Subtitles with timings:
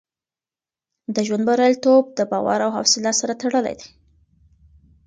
[1.15, 3.87] د ژوند بریالیتوب د باور او حوصله سره تړلی دی.